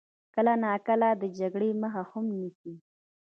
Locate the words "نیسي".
2.39-2.73